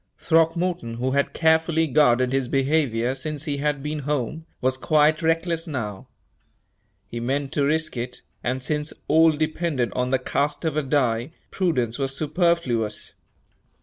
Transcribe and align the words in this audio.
Throckmorton, 0.17 0.95
who 0.95 1.11
had 1.11 1.31
carefully 1.31 1.85
guarded 1.85 2.33
his 2.33 2.47
behavior 2.47 3.13
since 3.13 3.43
he 3.45 3.57
had 3.57 3.83
been 3.83 3.99
home, 3.99 4.47
was 4.59 4.75
quite 4.75 5.21
reckless 5.21 5.67
now. 5.67 6.07
He 7.05 7.19
meant 7.19 7.51
to 7.51 7.63
risk 7.65 7.95
it, 7.97 8.23
and 8.43 8.63
since 8.63 8.93
all 9.07 9.31
depended 9.31 9.93
on 9.93 10.09
the 10.09 10.17
cast 10.17 10.65
of 10.65 10.75
a 10.75 10.81
die, 10.81 11.33
prudence 11.51 11.99
was 11.99 12.17
superfluous. 12.17 13.13